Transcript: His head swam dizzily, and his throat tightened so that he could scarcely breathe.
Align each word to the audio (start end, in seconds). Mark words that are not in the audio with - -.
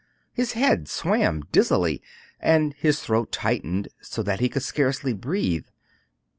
His 0.33 0.53
head 0.53 0.87
swam 0.89 1.43
dizzily, 1.51 2.01
and 2.39 2.73
his 2.73 2.99
throat 3.03 3.31
tightened 3.31 3.89
so 4.01 4.23
that 4.23 4.39
he 4.39 4.49
could 4.49 4.63
scarcely 4.63 5.13
breathe. 5.13 5.67